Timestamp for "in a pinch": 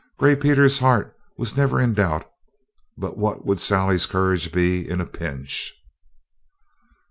4.89-5.75